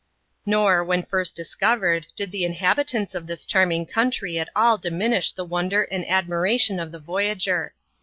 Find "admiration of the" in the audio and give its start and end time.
6.09-6.97